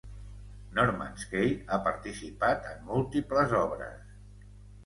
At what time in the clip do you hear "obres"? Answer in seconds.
3.63-4.13